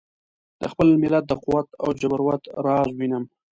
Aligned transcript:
د 0.59 0.61
خپل 0.71 0.87
ملت 1.01 1.23
د 1.27 1.31
قوت 1.43 1.67
او 1.81 1.89
جبروت 1.99 2.43
راز 2.65 2.89
وینم. 2.97 3.23